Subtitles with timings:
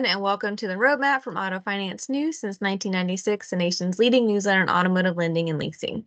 [0.00, 4.26] everyone, and welcome to the Roadmap from Auto Finance News since 1996, the nation's leading
[4.26, 6.06] newsletter on automotive lending and leasing.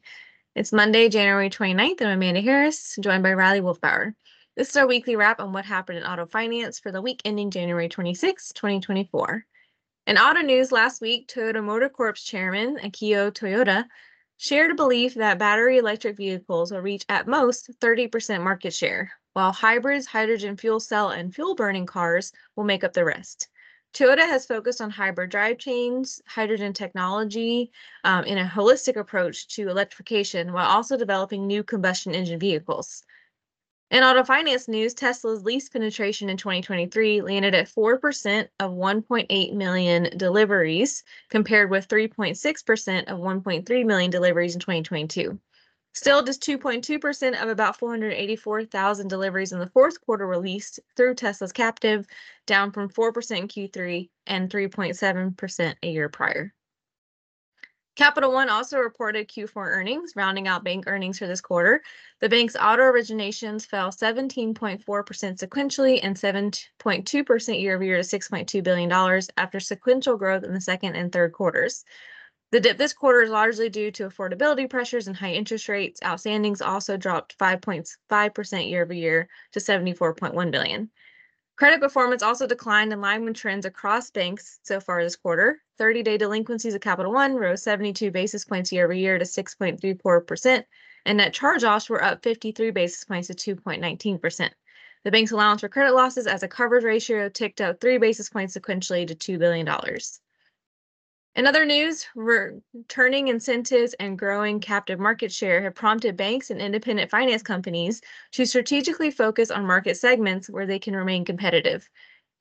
[0.55, 2.01] It's Monday, January 29th.
[2.01, 4.15] I'm Amanda Harris, joined by Riley Wolfbauer.
[4.57, 7.51] This is our weekly wrap on what happened in auto finance for the week ending
[7.51, 9.45] January 26, 2024.
[10.07, 13.85] In auto news last week, Toyota Motor Corp's chairman, Akio Toyoda,
[14.37, 19.51] shared a belief that battery electric vehicles will reach at most 30% market share, while
[19.51, 23.49] hybrids, hydrogen fuel cell, and fuel burning cars will make up the rest.
[23.93, 27.71] Toyota has focused on hybrid drive chains, hydrogen technology,
[28.03, 33.03] um, in a holistic approach to electrification while also developing new combustion engine vehicles.
[33.91, 40.17] In auto finance news, Tesla's lease penetration in 2023 landed at 4% of 1.8 million
[40.17, 45.39] deliveries, compared with 3.6% of 1.3 million deliveries in 2022.
[45.93, 52.07] Still, just 2.2% of about 484,000 deliveries in the fourth quarter released through Tesla's captive,
[52.47, 56.51] down from 4% in Q3 and 3.7% a year prior.
[57.95, 61.83] Capital One also reported Q4 earnings, rounding out bank earnings for this quarter.
[62.21, 69.21] The bank's auto originations fell 17.4% sequentially and 7.2% year over year to $6.2 billion
[69.37, 71.85] after sequential growth in the second and third quarters.
[72.53, 75.99] The dip this quarter is largely due to affordability pressures and high interest rates.
[76.01, 80.91] Outstandings also dropped 5.5% year over year to 74.1 billion.
[81.55, 85.63] Credit performance also declined in line with trends across banks so far this quarter.
[85.79, 90.63] 30 day delinquencies of Capital One rose 72 basis points year over year to 6.34%,
[91.07, 94.51] and net charge offs were up 53 basis points to 2.19%.
[95.03, 98.55] The bank's allowance for credit losses as a coverage ratio ticked up 3 basis points
[98.55, 99.67] sequentially to $2 billion.
[101.35, 107.09] In other news, returning incentives and growing captive market share have prompted banks and independent
[107.09, 108.01] finance companies
[108.33, 111.89] to strategically focus on market segments where they can remain competitive.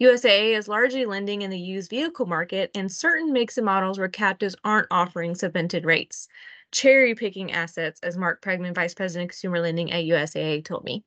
[0.02, 4.08] USAA is largely lending in the used vehicle market and certain makes and models where
[4.08, 6.28] captives aren't offering subvented rates,
[6.70, 11.02] cherry picking assets, as Mark Pregman, Vice President of Consumer Lending at USAA, told me.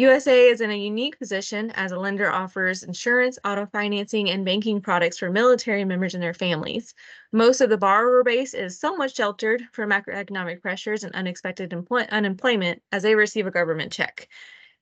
[0.00, 4.80] USAA is in a unique position as a lender offers insurance, auto financing, and banking
[4.80, 6.94] products for military members and their families.
[7.32, 13.02] Most of the borrower base is somewhat sheltered from macroeconomic pressures and unexpected unemployment as
[13.02, 14.26] they receive a government check.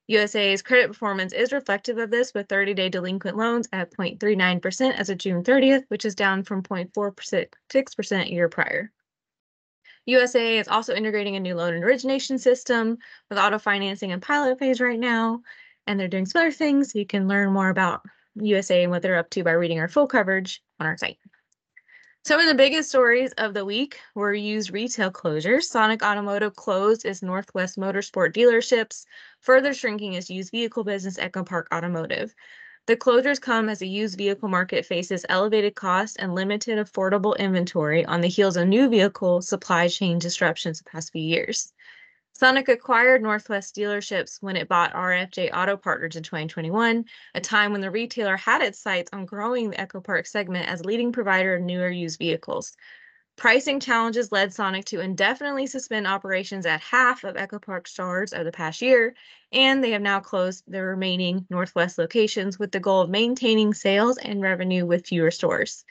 [0.08, 5.10] USAA's credit performance is reflective of this with 30 day delinquent loans at 0.39% as
[5.10, 8.92] of June 30th, which is down from 0.46% year prior.
[10.08, 12.98] USAA is also integrating a new loan and origination system
[13.28, 15.42] with auto financing and pilot phase right now.
[15.86, 16.94] And they're doing some other things.
[16.94, 18.02] You can learn more about
[18.38, 21.18] USAA and what they're up to by reading our full coverage on our site.
[22.24, 25.64] Some of the biggest stories of the week were used retail closures.
[25.64, 29.04] Sonic Automotive closed its Northwest Motorsport dealerships,
[29.40, 32.34] further shrinking its used vehicle business, EchoPark Automotive.
[32.88, 38.02] The closures come as the used vehicle market faces elevated costs and limited affordable inventory
[38.06, 41.74] on the heels of new vehicle supply chain disruptions the past few years.
[42.32, 47.04] Sonic acquired Northwest dealerships when it bought RFJ Auto Partners in 2021,
[47.34, 51.12] a time when the retailer had its sights on growing the EchoPark segment as leading
[51.12, 52.74] provider of newer used vehicles.
[53.38, 58.42] Pricing challenges led Sonic to indefinitely suspend operations at half of Echo EchoPark stores over
[58.42, 59.14] the past year,
[59.52, 64.18] and they have now closed the remaining Northwest locations with the goal of maintaining sales
[64.18, 65.84] and revenue with fewer stores.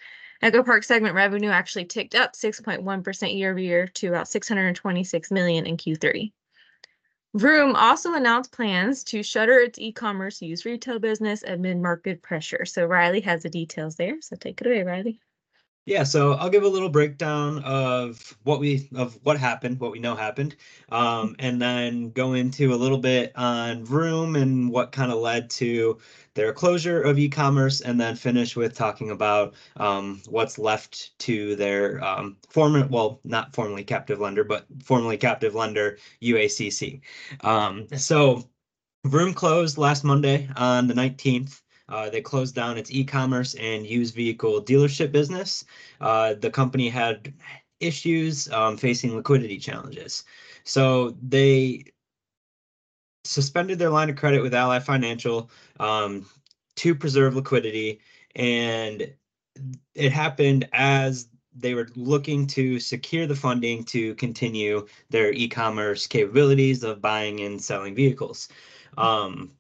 [0.44, 5.78] EchoPark segment revenue actually ticked up 6.1% year over year to about 626 million in
[5.78, 6.34] Q3.
[7.34, 12.66] Vroom also announced plans to shutter its e-commerce used retail business amid market pressure.
[12.66, 14.22] So Riley has the details there.
[14.22, 15.22] So take it away, Riley.
[15.88, 20.00] Yeah, so I'll give a little breakdown of what we of what happened, what we
[20.00, 20.58] know happened,
[20.90, 25.50] um, and then go into a little bit on Vroom and what kind of led
[25.52, 25.98] to
[26.34, 32.04] their closure of e-commerce, and then finish with talking about um, what's left to their
[32.04, 37.00] um, former, well, not formerly captive lender, but formerly captive lender UACC.
[37.42, 38.44] Um, so
[39.06, 41.62] Vroom closed last Monday on the 19th.
[41.90, 45.66] Uh, they closed down its e-commerce and used vehicle dealership business.
[46.02, 47.34] Uh, the company had
[47.80, 50.24] issues um, facing liquidity challenges.
[50.64, 51.86] So they
[53.24, 55.50] suspended their line of credit with Ally Financial
[55.80, 56.26] um,
[56.76, 58.00] to preserve liquidity.
[58.36, 59.14] And
[59.96, 66.84] it happened as they were looking to secure the funding to continue their e-commerce capabilities
[66.84, 68.50] of buying and selling vehicles.
[68.98, 69.52] Um,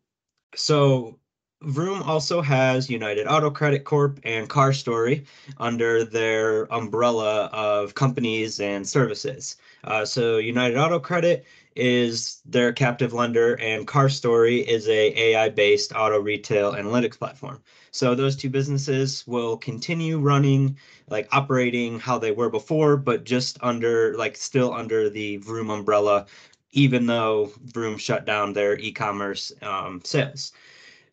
[0.55, 1.19] so
[1.61, 5.25] Vroom also has United Auto Credit Corp and CarStory
[5.57, 9.57] under their umbrella of companies and services.
[9.83, 11.45] Uh, so United Auto Credit
[11.75, 17.61] is their captive lender and CarStory is a AI-based auto retail analytics platform.
[17.89, 20.77] So those two businesses will continue running,
[21.09, 26.27] like operating how they were before, but just under, like still under the Vroom umbrella,
[26.71, 30.51] even though Vroom shut down their e-commerce um, sales.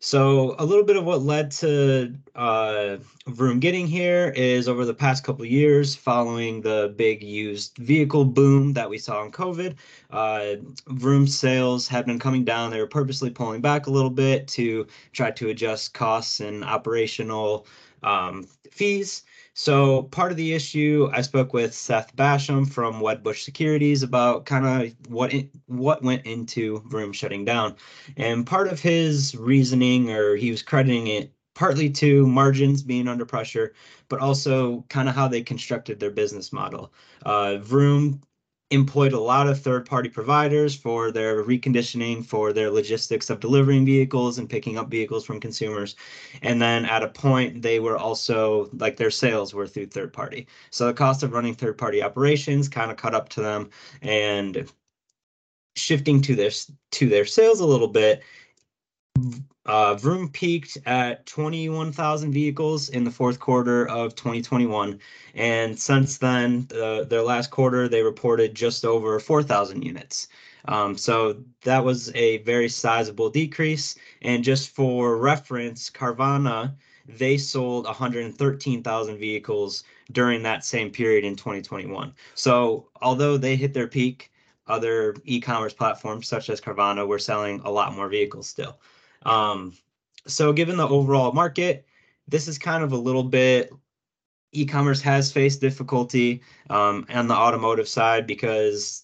[0.05, 4.93] So a little bit of what led to uh, Vroom getting here is over the
[4.93, 9.73] past couple years, following the big used vehicle boom that we saw in COVID,
[10.11, 10.57] uh,
[10.89, 12.69] Vroom sales have been coming down.
[12.69, 17.65] They were purposely pulling back a little bit to try to adjust costs and operational
[18.03, 19.23] um, fees.
[19.57, 24.65] So part of the issue, I spoke with Seth Basham from Wedbush Securities about kind
[24.65, 25.33] of what
[25.67, 27.75] what went into Vroom shutting down,
[28.17, 33.25] and part of his reasoning, or he was crediting it partly to margins being under
[33.25, 33.73] pressure,
[34.09, 36.91] but also kind of how they constructed their business model.
[37.25, 38.21] Uh, Vroom
[38.71, 44.39] employed a lot of third-party providers for their reconditioning, for their logistics of delivering vehicles
[44.39, 45.95] and picking up vehicles from consumers.
[46.41, 50.47] And then at a point, they were also like their sales were through third party.
[50.71, 53.69] So the cost of running third-party operations kind of caught up to them
[54.01, 54.67] and
[55.75, 56.51] shifting to their
[56.91, 58.23] to their sales a little bit
[59.65, 64.99] uh, Vroom peaked at 21,000 vehicles in the fourth quarter of 2021.
[65.33, 70.27] And since then, uh, their last quarter, they reported just over 4,000 units.
[70.67, 73.95] Um, so that was a very sizable decrease.
[74.21, 76.75] And just for reference, Carvana,
[77.07, 82.13] they sold 113,000 vehicles during that same period in 2021.
[82.33, 84.31] So although they hit their peak,
[84.67, 88.79] other e-commerce platforms such as Carvana were selling a lot more vehicles still.
[89.25, 89.73] Um,
[90.27, 91.85] so given the overall market,
[92.27, 93.71] this is kind of a little bit
[94.55, 99.03] e-commerce has faced difficulty um, on the automotive side because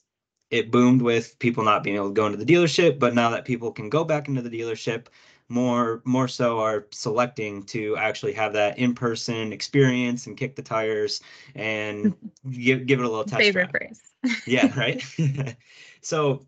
[0.49, 3.45] it boomed with people not being able to go into the dealership but now that
[3.45, 5.07] people can go back into the dealership
[5.49, 11.21] more more so are selecting to actually have that in-person experience and kick the tires
[11.55, 12.15] and
[12.51, 13.97] give, give it a little test favorite drive.
[14.23, 15.03] phrase yeah right
[16.01, 16.45] so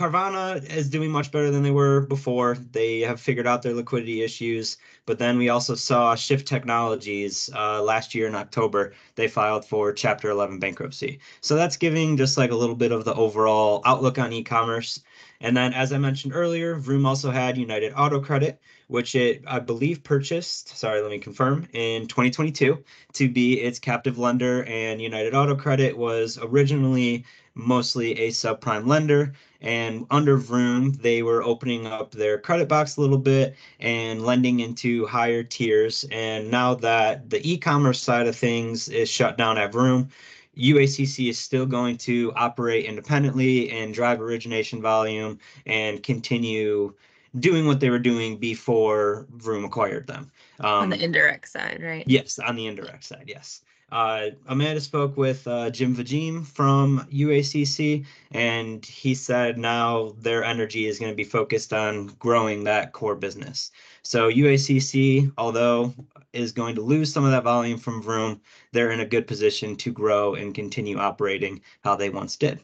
[0.00, 2.56] Carvana is doing much better than they were before.
[2.72, 4.78] They have figured out their liquidity issues.
[5.04, 8.94] But then we also saw Shift Technologies uh, last year in October.
[9.16, 11.20] They filed for Chapter 11 bankruptcy.
[11.42, 15.02] So that's giving just like a little bit of the overall outlook on e-commerce.
[15.42, 18.58] And then, as I mentioned earlier, Vroom also had United Auto Credit,
[18.88, 22.82] which it, I believe, purchased, sorry, let me confirm, in 2022
[23.14, 24.64] to be its captive lender.
[24.64, 27.24] And United Auto Credit was originally
[27.54, 29.32] mostly a subprime lender.
[29.60, 34.60] And under Vroom, they were opening up their credit box a little bit and lending
[34.60, 36.04] into higher tiers.
[36.10, 40.08] And now that the e-commerce side of things is shut down at Vroom,
[40.56, 46.94] UACC is still going to operate independently and drive origination volume and continue
[47.38, 50.30] doing what they were doing before Vroom acquired them.
[50.58, 52.04] Um, on the indirect side, right?
[52.06, 53.62] Yes, on the indirect side, yes.
[53.92, 60.86] Uh, Amanda spoke with uh, Jim Vagim from UACC, and he said now their energy
[60.86, 63.72] is going to be focused on growing that core business.
[64.02, 65.92] So UACC, although
[66.32, 68.40] is going to lose some of that volume from Vroom,
[68.72, 72.60] they're in a good position to grow and continue operating how they once did.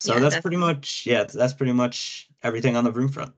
[0.00, 3.32] So yeah, that's pretty much yeah, that's pretty much everything on the Vroom front.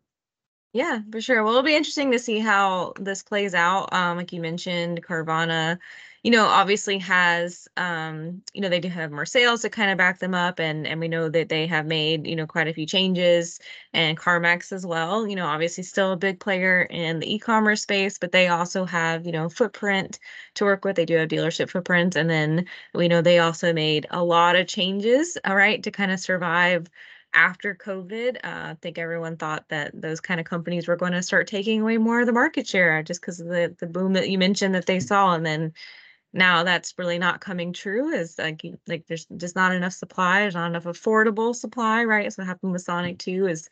[0.72, 1.42] Yeah, for sure.
[1.42, 3.90] Well, it'll be interesting to see how this plays out.
[3.94, 5.78] Um, like you mentioned, Carvana
[6.26, 9.96] you know, obviously has, um, you know, they do have more sales to kind of
[9.96, 10.58] back them up.
[10.58, 13.60] And, and we know that they have made, you know, quite a few changes
[13.92, 18.18] and CarMax as well, you know, obviously still a big player in the e-commerce space,
[18.18, 20.18] but they also have, you know, footprint
[20.54, 20.96] to work with.
[20.96, 24.66] They do have dealership footprints, And then we know they also made a lot of
[24.66, 26.88] changes, all right, to kind of survive
[27.34, 28.40] after COVID, uh,
[28.72, 31.98] I think everyone thought that those kind of companies were going to start taking away
[31.98, 34.86] more of the market share just because of the the boom that you mentioned that
[34.86, 35.72] they saw, and then
[36.32, 40.54] now that's really not coming true is like like there's just not enough supply there's
[40.54, 42.32] not enough affordable supply right?
[42.32, 43.68] So what happened with sonic 2 is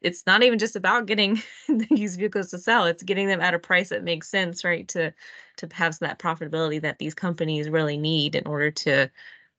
[0.00, 1.42] it's not even just about getting
[1.90, 5.12] these vehicles to sell it's getting them at a price that makes sense right to
[5.56, 9.10] to have that profitability that these companies really need in order to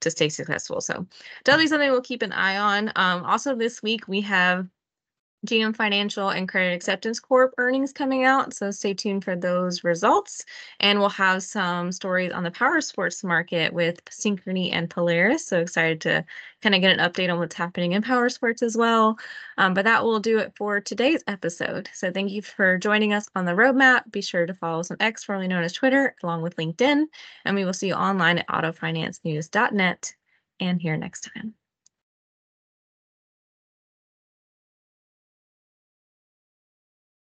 [0.02, 0.80] to stay successful.
[0.80, 1.06] So
[1.44, 2.92] that'll something we'll keep an eye on.
[2.96, 4.68] Um also this week we have
[5.46, 10.44] GM Financial and Credit Acceptance Corp earnings coming out, so stay tuned for those results.
[10.82, 15.46] And we'll have some stories on the power sports market with Synchrony and Polaris.
[15.46, 16.26] So excited to
[16.62, 19.18] kind of get an update on what's happening in power sports as well.
[19.58, 21.90] Um, but that will do it for today's episode.
[21.94, 24.12] So thank you for joining us on the roadmap.
[24.12, 27.06] Be sure to follow us on X, formerly known as Twitter, along with LinkedIn.
[27.46, 30.14] And we will see you online at autofinancenews.net
[30.60, 31.59] and here next time.